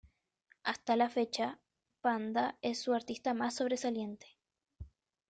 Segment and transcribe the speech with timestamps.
[0.63, 1.59] Hasta la fecha
[2.01, 4.25] Panda es su artista más sobresaliente.